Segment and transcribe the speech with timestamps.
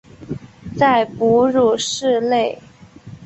[0.75, 2.59] 在哺乳室内